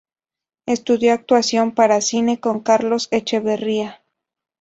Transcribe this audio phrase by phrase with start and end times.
[0.65, 4.01] Estudió actuación para cine con Carlos Echevarría.